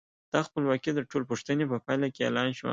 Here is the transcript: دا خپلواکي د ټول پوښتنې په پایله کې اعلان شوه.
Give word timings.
دا 0.33 0.39
خپلواکي 0.47 0.91
د 0.93 0.99
ټول 1.09 1.23
پوښتنې 1.31 1.65
په 1.71 1.77
پایله 1.85 2.07
کې 2.13 2.21
اعلان 2.25 2.49
شوه. 2.57 2.69